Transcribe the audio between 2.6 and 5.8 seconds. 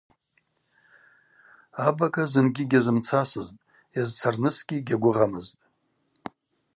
йгьазымцасызтӏ, йазцарнысгьи гьагвыгъамызтӏ.